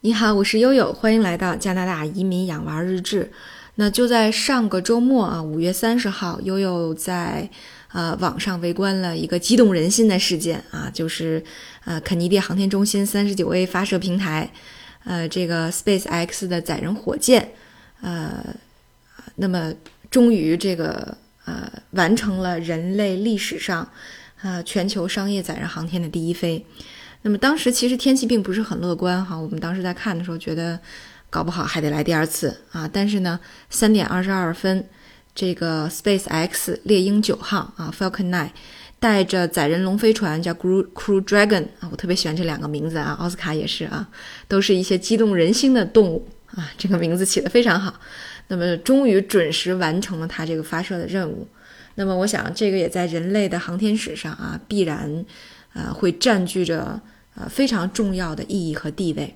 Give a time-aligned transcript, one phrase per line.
[0.00, 3.32] 你好，我是悠悠，欢迎来到加拿大移民养娃日志。
[3.74, 7.50] 那就在上个周末啊，五月三十号，悠悠在
[7.92, 11.42] 呃网上围观了一个激动人心的事件啊，就是
[11.84, 14.48] 呃肯尼迪航天中心三十九 A 发射平台，
[15.02, 17.50] 呃这个 Space X 的载人火箭，
[18.00, 18.54] 呃，
[19.34, 19.74] 那么
[20.12, 23.90] 终于这个呃完成了人类历史上
[24.42, 26.64] 呃全球商业载人航天的第一飞。
[27.22, 30.78] 那么当时其实天气并不是很乐观哈，我们当时在看的时候觉得，
[31.28, 32.88] 搞不好还得来第二次啊。
[32.90, 33.38] 但是呢，
[33.68, 34.86] 三点二十二分，
[35.34, 38.50] 这个 Space X 猎鹰九号啊 Falcon Nine
[39.00, 44.08] 带着载人龙飞船叫 Crew Crew Dragon 啊，我特别喜欢这两个名字啊，奥斯卡也是啊，
[44.46, 48.00] 都是一些激动人心的动物啊，这个名字起得非常好。
[48.46, 51.46] 那么终于准时完成了它这个发射的任务。
[51.96, 55.24] 那么我想这个也在人类的航天史上啊，必然。
[55.74, 57.00] 呃，会占据着
[57.34, 59.34] 呃非常重要的意义和地位，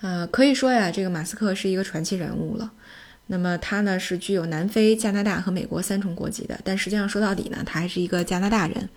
[0.00, 2.72] 呃，可以说呀，这个马斯克是一个传奇人物了。
[3.26, 8.88] 那么他呢是具有南非、加拿大和美国三重国籍的，但实际上说到底呢，他还是一个加拿大人。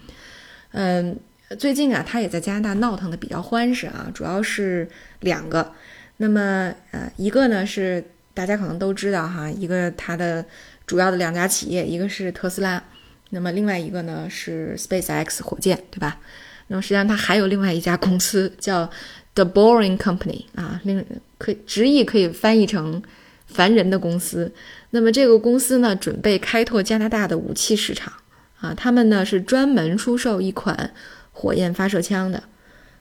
[0.72, 1.18] 嗯，
[1.58, 4.90] 最近啊，他也在加拿大闹腾的比较欢实啊，主要是
[5.22, 5.72] 两个。
[6.18, 10.44] 那么呃，一个呢是大家可能都知道哈，一个他的
[10.86, 12.84] 主要的两家企业，一个是特斯拉，
[13.30, 16.20] 那么另外一个呢是 Space X 火箭，对吧？
[16.68, 18.90] 那么实际上，它还有另外一家公司叫
[19.36, 21.06] The Boring Company 啊，另
[21.38, 23.02] 可直译可以翻译成
[23.48, 24.52] “烦人的公司”。
[24.92, 28.12] 那么这个公司呢，准备开拓加拿大的武器市场
[28.60, 30.92] 啊，他们呢是专门出售一款
[31.32, 32.44] 火焰发射枪的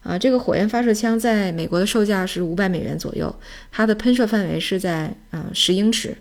[0.02, 0.18] 啊。
[0.18, 3.34] 这个火焰发射枪在美国的售价是五百美元左右，
[3.72, 6.16] 它的喷射范围是在啊十英尺。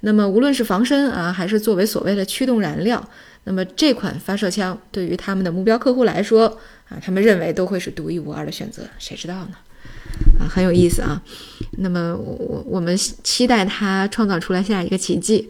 [0.00, 3.02] 那么无论是防身啊，还是作为所谓的驱动燃料，
[3.48, 6.48] 那么这款发射枪对于他们的目标客户来说，
[6.88, 9.52] 啊，他们认为都会是独一无二的选择，谁知道呢？
[10.40, 11.22] 啊，很有意思啊。
[11.78, 15.48] 那么我我们期待他创造出来下一个奇迹。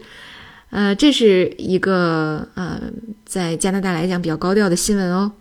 [0.69, 2.79] 呃，这是一个呃，
[3.25, 5.31] 在加拿大来讲比较高调的新闻哦。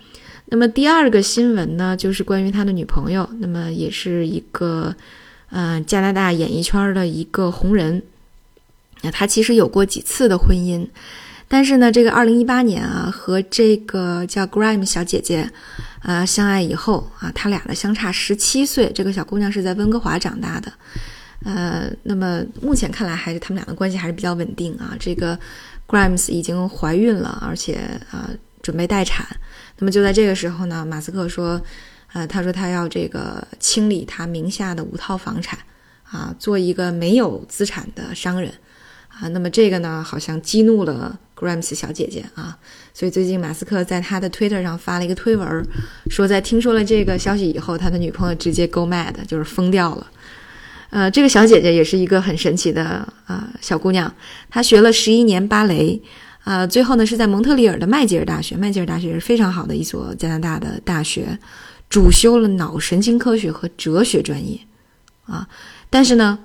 [0.47, 4.95] 那么第二个新闻呢，就是关于他的女朋友，那么也是一个
[5.51, 8.03] 呃加拿大演艺圈的一个红人。
[9.03, 10.89] 那他其实有过几次的婚姻。
[11.49, 15.49] 但是呢，这个二零一八年啊，和这个叫 Grime 小姐姐，
[16.03, 18.91] 呃，相爱以后啊，他俩呢相差十七岁。
[18.93, 20.73] 这个小姑娘是在温哥华长大的，
[21.45, 24.97] 呃，那么目前看来还是他们俩的关系还是比较稳定啊。
[24.99, 25.39] 这个
[25.87, 27.79] Grimes 已经怀孕了，而且
[28.11, 28.29] 啊
[28.61, 29.25] 准备待产。
[29.79, 31.63] 那么就在这个时候呢，马斯克说，
[32.13, 35.57] 呃，他说他要这个清理他名下的五套房产，
[36.11, 38.53] 啊，做一个没有资产的商人。
[39.19, 42.59] 啊，那么这个呢，好像激怒了 Grams 小姐姐啊，
[42.93, 45.67] 所以最近马斯克在他的 Twitter 上发了一个推文，
[46.11, 50.07] 说在听说了这个消息以后，他的女朋友直接 go mad，就是疯掉了。
[50.91, 54.15] 呃，这个小姐姐也是一个很神奇的啊小姑娘，
[54.51, 55.99] 她学了十一年芭蕾，
[56.45, 61.39] 啊，最后呢是在蒙特利尔的麦吉尔大学，麦吉尔大学是非常好的一所加拿大的大学，
[61.89, 64.61] 主修了脑神经科学和哲学专业，
[65.25, 65.49] 啊，
[65.89, 66.39] 但是呢。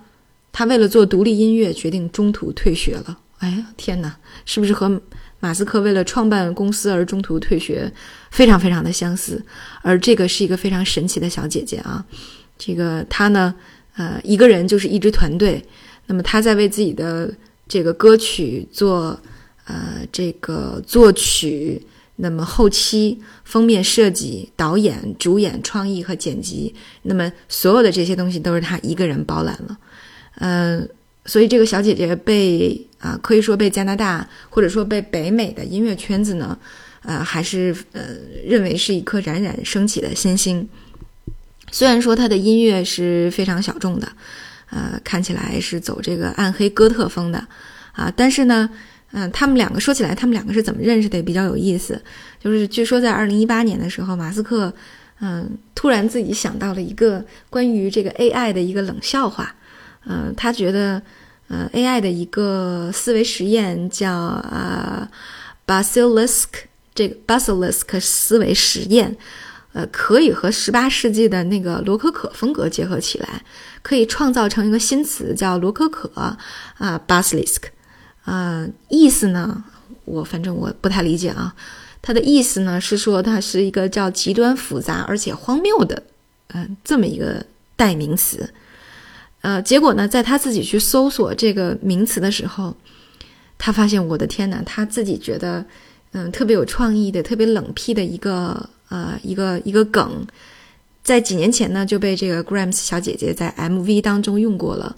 [0.51, 3.19] 他为了做独立音乐，决定中途退学了。
[3.39, 5.01] 哎呀，天哪，是不是和
[5.39, 7.91] 马斯克为了创办公司而中途退学，
[8.29, 9.44] 非常非常的相似？
[9.81, 12.06] 而这个是一个非常神奇的小姐姐啊，
[12.57, 13.56] 这个她呢，
[13.95, 15.66] 呃，一个人就是一支团队。
[16.06, 17.33] 那么她在为自己的
[17.68, 19.19] 这个歌曲做
[19.66, 21.81] 呃这个作曲，
[22.18, 29.75] 那么后期封面设计、导演、主演、创意和剪辑，那么所有的这些东西都是她一个人包揽了。
[30.36, 30.88] 嗯，
[31.25, 36.58] 所以这个小姐姐被啊，可以说被加拿大或者说被北美的音乐圈子呢，
[37.03, 38.02] 呃，还是呃
[38.46, 40.68] 认为是一颗冉冉升起的新星。
[41.72, 44.12] 虽然说她的音乐是非常小众的，
[44.69, 47.46] 呃，看起来是走这个暗黑哥特风的
[47.94, 48.69] 啊，但是呢，
[49.12, 52.02] 嗯，他们两个说起来，他们两个是怎么认识的也比较有意思。
[52.40, 54.74] 就是据说在二零一八年的时候，马斯克
[55.19, 59.56] 嗯突然自己想到了一个关于这个 AI 的一个冷笑话。
[60.06, 61.01] 嗯，他觉得，
[61.48, 65.07] 呃，AI 的一个思维实验叫呃
[65.68, 66.48] ，Basilisk
[66.95, 69.15] 这个 Basilisk 思维实验，
[69.74, 73.44] 呃，可以和十八世纪的那个罗可可风格结合起来，
[73.81, 76.38] 可以创造成一个新词叫罗可可啊
[77.07, 77.62] ，Basilisk，
[78.25, 79.63] 呃，意思呢，
[80.06, 81.54] 我反正我不太理解啊，
[82.01, 86.04] 它的意思呢是说它是一个叫极端复杂而且荒谬的，
[86.47, 87.45] 嗯，这么一个
[87.75, 88.51] 代名词。
[89.42, 92.76] 呃，结果呢，在他自己去搜索这个名词的时候，
[93.58, 95.66] 他发现，我的天哪，他自己觉得，
[96.12, 100.26] 嗯，特别有创意的、特别冷僻的一个呃一个一个梗，
[101.04, 104.96] 在几年前呢就被这个 Grams 小姐姐在 MV 当中用过了，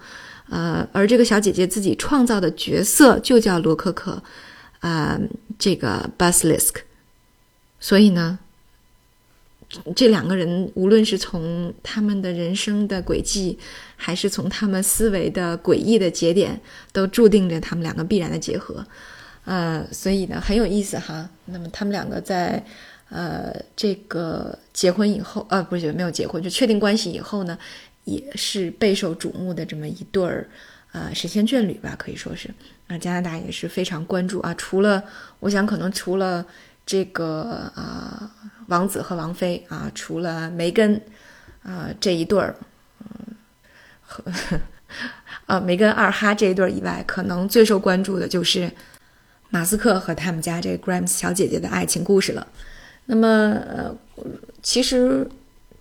[0.50, 4.22] 呃，而这个小姐姐自己创造的角色就叫罗可可，
[4.81, 5.18] 啊，
[5.57, 6.75] 这个 Buslisk，
[7.80, 8.40] 所以呢，
[9.95, 13.57] 这两个人无论是从他们的人生的轨迹，
[13.95, 16.59] 还是从他们思维的诡异的节点，
[16.91, 18.85] 都注定着他们两个必然的结合，
[19.45, 21.29] 呃，所以呢很有意思哈。
[21.45, 22.63] 那么他们两个在。
[23.09, 27.55] 呃，这个结婚以后，呃，不是没有结婚，就确定关系以后呢，
[28.05, 30.49] 也是备受瞩目的这么一对儿，
[30.93, 32.49] 呃，神仙眷侣吧，可以说是
[32.87, 34.51] 啊，加拿大也是非常关注啊。
[34.55, 35.03] 除了，
[35.41, 36.43] 我想可能除了
[36.85, 38.31] 这个啊，
[38.68, 41.01] 王子和王妃啊，除了梅根
[41.63, 42.56] 啊这一对儿，
[43.00, 43.35] 嗯，
[44.01, 44.24] 和
[45.45, 48.69] 呃 梅根二哈这一对儿以外，可能最受关注的就是
[49.50, 52.45] 马斯克和他们家这 Grams 小姐姐的爱情故事了。
[53.06, 53.95] 那么，呃，
[54.62, 55.30] 其实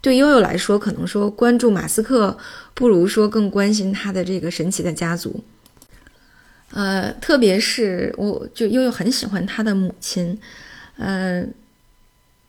[0.01, 2.37] 对悠悠来说，可能说关注马斯克，
[2.75, 5.43] 不如说更关心他的这个神奇的家族。
[6.71, 10.39] 呃，特别是我就悠悠很喜欢他的母亲。
[10.97, 11.53] 嗯，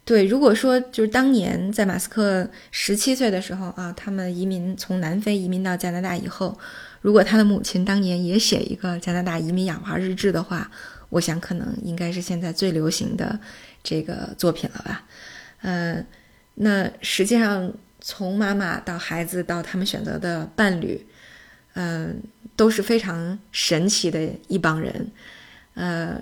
[0.06, 6.58] 对，如果说就是当年在马斯克十七岁的时候啊，他们移民从南非移民到加拿大以后，
[7.02, 10.70] 如果他的母亲当年也写一个加拿大移民养娃日志的话，
[11.10, 13.40] 我想可能应该是现在最流行的。
[13.86, 15.04] 这个作品了吧，
[15.62, 16.06] 嗯，
[16.54, 17.70] 那实际上
[18.00, 21.06] 从妈妈到孩子到他们选择的伴侣，
[21.74, 22.24] 嗯，
[22.56, 25.12] 都是非常神奇的一帮人，
[25.74, 26.18] 呃，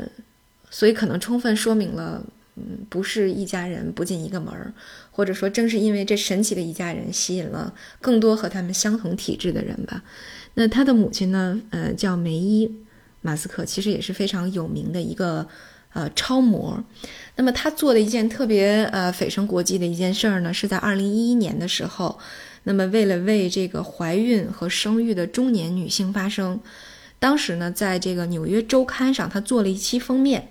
[0.72, 2.26] 所以可能充分说明了，
[2.56, 4.74] 嗯，不是一家人不进一个门儿，
[5.12, 10.02] 或者说正是因为这神奇的一家人吸引了更多和他们相同体质的人吧。
[10.56, 12.74] 那他的母亲呢，呃，叫梅伊
[13.22, 15.48] 马斯克，其实也是非常有名的一个。
[15.94, 16.82] 呃，超模。
[17.36, 22.18] 那么他做的一件特别呃蜚声国际的一件事儿呢，是在二零一一年的时候，
[22.64, 26.62] 那么为了为这个怀孕和生育的中年女性发声，
[27.20, 30.48] 当时呢，在这个纽约周刊上，他做了一期封面。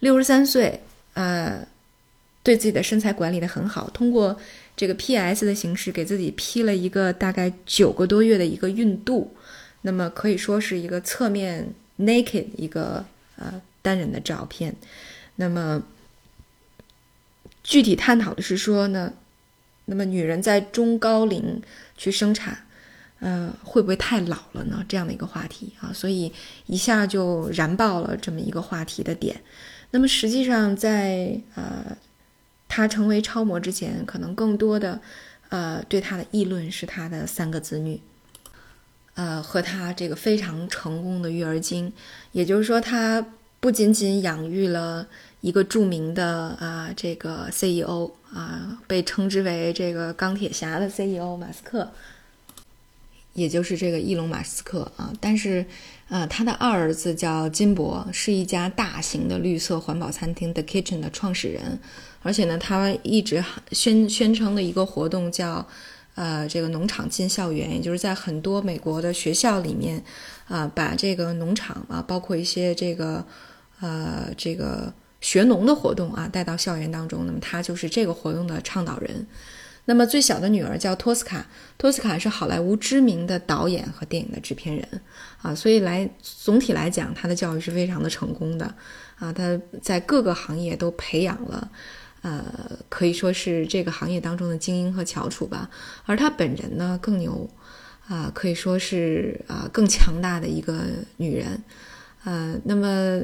[0.00, 0.82] 六十三岁，
[1.14, 1.66] 呃，
[2.42, 4.38] 对自己的身材管理的很好，通过
[4.76, 9.34] 这个 PS 的形式给自己 P 了一个大概九个多月的一个孕肚，
[9.82, 13.06] 那么可以说是一个侧面 naked 一个
[13.36, 13.62] 呃。
[13.82, 14.76] 单人的照片，
[15.36, 15.82] 那么
[17.64, 19.14] 具体探讨的是说呢，
[19.86, 21.62] 那么女人在中高龄
[21.96, 22.66] 去生产，
[23.20, 24.84] 呃，会不会太老了呢？
[24.86, 26.30] 这样的一个话题啊，所以
[26.66, 29.40] 一下就燃爆了这么一个话题的点。
[29.90, 31.96] 那么实际上，在呃，
[32.68, 35.00] 她成为超模之前，可能更多的
[35.48, 38.00] 呃对她的议论是她的三个子女，
[39.14, 41.92] 呃，和她这个非常成功的育儿经，
[42.32, 43.26] 也就是说她。
[43.62, 45.06] 不仅仅养育了
[45.42, 51.92] 一个著名的啊，这个 CEO 啊，被称之为这个钢铁侠的 CEO 马斯克，
[53.40, 55.64] 也就是这个伊隆马斯克啊，但是，
[56.08, 61.78] 呃，他的二儿子叫金伯，是一家大型的绿色环保餐厅 The Kitchen 的创始人，
[62.22, 63.42] 而且呢，他一直
[63.72, 65.66] 宣宣称的一个活动叫。
[66.16, 70.02] 呃，这个农场进校园，也就是在很多美国的学校里面，
[70.48, 73.24] 啊，把这个农场啊，包括一些这个，
[73.80, 77.24] 呃，这个学农的活动啊，带到校园当中。
[77.24, 79.26] 那么他就是这个活动的倡导人。
[79.86, 81.46] 那么最小的女儿叫托斯卡，
[81.76, 84.86] 托斯卡是好莱坞知名的导演和电影的制片人
[85.42, 88.72] 啊，所以来总体来讲，他的教育是非常的成功的
[89.18, 91.70] 啊，他在各个行业都培养了。
[92.22, 92.44] 呃，
[92.90, 95.70] 可以说是这个行业当中的精英和翘楚吧。
[96.04, 97.48] 而她本人呢，更牛，
[98.06, 100.84] 啊，可以说是啊更强大的一个
[101.16, 101.62] 女人。
[102.24, 103.18] 呃，那么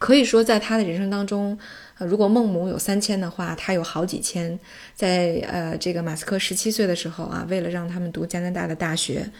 [0.00, 1.56] 可以说，在他的人生当中，
[1.98, 4.58] 如果孟母有三迁的话，他有好几千。
[4.96, 9.30] 在呃，这个马斯克十七岁的时候啊，为了让他们读加拿大的大学，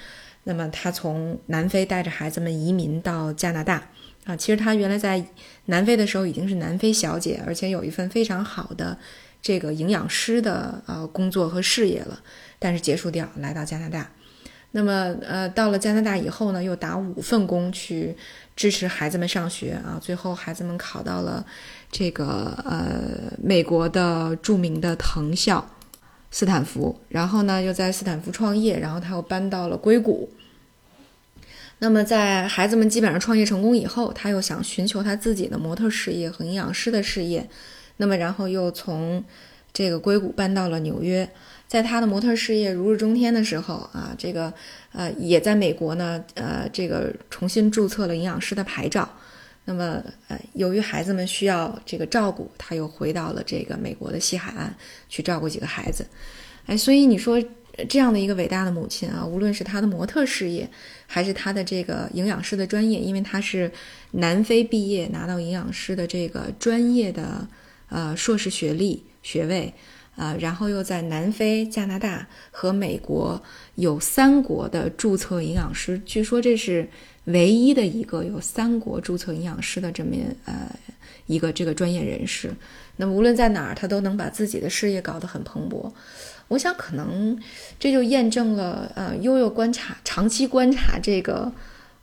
[0.44, 3.88] 那么他从南非带着孩子们移民到加拿大。
[4.26, 5.24] 啊，其实他原来在
[5.64, 8.96] 南非的时候已经是南非小姐，而且有一份非常好的
[9.40, 12.20] 这个营养师的呃工作和事业了，
[12.58, 14.10] 但是结束掉来到加拿大。
[14.72, 18.16] 那么呃到了加拿大以后呢，又打五份工去
[18.54, 21.44] 支持孩子们上学啊，最后孩子们考到了
[21.90, 25.68] 这个呃美国的著名的藤校
[26.30, 30.30] 斯坦福，然后呢又在斯坦福创业，然后他又搬到了硅谷。
[31.80, 37.48] 那么，在孩子们基本上创业成功以后，他又想寻求他自己的模特事业和营养师的事业。
[37.96, 39.24] 那么，然后又从
[39.72, 41.28] 这个硅谷搬到了纽约。
[41.70, 44.52] 在他的模特事业如日中天的时候啊，这个
[44.90, 49.08] 呃，也在美国呢，呃，这个重新注册了营养师的牌照。
[49.64, 54.74] 那么，呃，由于孩子们需要这个照顾，他又回到了这个美国的西海岸
[55.08, 56.04] 去照顾几个孩子。
[56.66, 57.40] 哎，所以你说
[57.88, 60.68] 这样的一个伟大的母亲啊，无论是她的模特事业，
[61.06, 63.70] 还是她的这个营养师的专业，因为她是
[64.10, 67.46] 南非毕业拿到营养师的这个专业的
[67.88, 69.72] 呃硕士学历学位。
[70.20, 73.42] 啊，然后又在南非、加拿大和美国
[73.76, 76.86] 有三国的注册营养师，据说这是
[77.24, 80.70] 唯一的一个有三国注册营养师的这么呃
[81.24, 82.52] 一个这个专业人士。
[82.96, 85.90] 那么无论在哪儿，他都能把自己的事业搞得很蓬勃。
[86.48, 87.40] 我想，可能
[87.78, 91.50] 这就验证了呃悠悠观察长期观察这个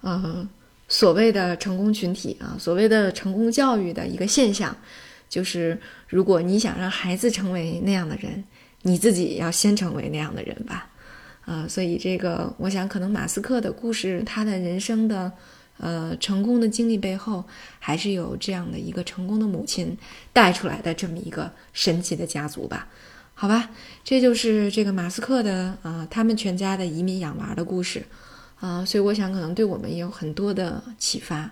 [0.02, 0.50] 呃
[0.88, 4.76] 所谓的成功群体啊，所谓的成功教育的一个现象。
[5.30, 8.44] 就是如果你想让孩子成为那样的人，
[8.84, 10.90] 你自己要先成为那样的人吧，
[11.46, 15.32] 啊，所以这个我想可能马斯克的故事，他的人生的
[15.78, 17.44] 呃成功的经历背后，
[17.80, 19.98] 还是有这样的一个成功的母亲
[20.32, 22.88] 带出来的这么一个神奇的家族吧，
[23.34, 23.70] 好吧，
[24.04, 28.06] 这就是这个马斯克的啊他们全家的移民养娃的故事，
[28.60, 31.52] 啊，所以我想可能对我们也有很多的启发。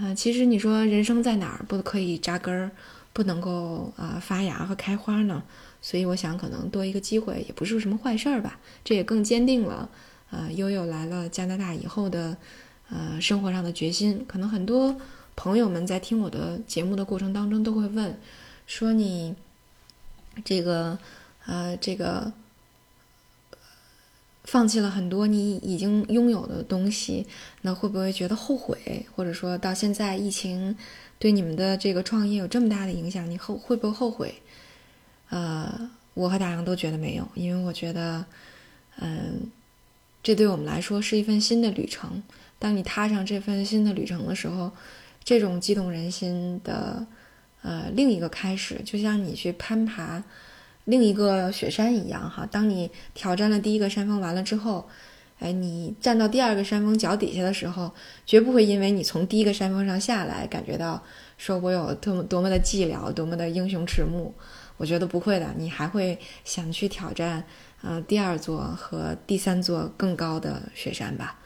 [0.00, 2.70] 啊，其实你说人生在哪儿不可以扎根儿，
[3.12, 5.42] 不能够啊发芽和开花呢？
[5.82, 8.60] 所以我想，可能多一个机会也不是什么坏事儿吧。
[8.84, 9.88] 这也更坚定了，
[10.30, 12.36] 呃，悠悠来了加拿大以后的，
[12.90, 14.24] 呃，生活上的决心。
[14.28, 14.96] 可能很多
[15.34, 18.16] 朋友们在听我的节目的过程当中都会问，
[18.68, 19.34] 说你
[20.44, 20.96] 这个，
[21.46, 22.32] 呃，这个。
[24.50, 27.26] 放弃了很多你已经拥有的东西，
[27.60, 29.04] 那会不会觉得后悔？
[29.14, 30.74] 或者说到现在疫情
[31.18, 34.34] 对你们的这个创业有这么大的影响，你后会不会后悔？
[35.28, 38.24] 呃，我和大洋都觉得没有，因为我觉得，
[38.98, 39.50] 嗯，
[40.22, 42.22] 这对我们来说是一份新的旅程。
[42.58, 44.72] 当你踏上这份新的旅程的时候，
[45.22, 47.06] 这种激动人心的，
[47.60, 50.24] 呃，另一个开始，就像你去攀爬。
[50.88, 54.88] 另一个雪山一样哈，当你挑战了第一个山峰完了之后，
[55.38, 57.92] 哎，你站到第二个山峰脚底下的时候，
[58.24, 61.02] 绝不会因为你从第一个山峰上下来，感觉到
[61.36, 64.32] 说我有多么多么的寂寥，多么的英雄迟暮。
[64.78, 67.44] 我觉得不会的，你还会想去挑战，
[67.82, 71.38] 呃，第二座和第三座更高的雪山吧？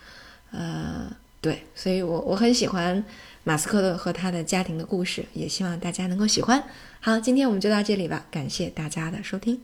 [0.52, 1.10] 呃，
[1.42, 3.04] 对，所以我我很喜欢
[3.44, 6.62] 马斯克的和他的家庭的故事，也希望大家能够喜欢。
[7.00, 9.60] 好，今天我们就到这里吧，感谢大家的收听。